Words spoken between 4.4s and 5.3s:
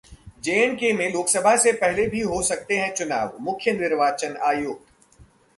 आयुक्त